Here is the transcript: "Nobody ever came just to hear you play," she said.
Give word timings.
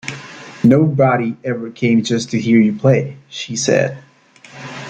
"Nobody 0.63 1.37
ever 1.43 1.69
came 1.69 2.01
just 2.03 2.31
to 2.31 2.39
hear 2.39 2.59
you 2.59 2.73
play," 2.73 3.17
she 3.29 3.55
said. 3.55 3.99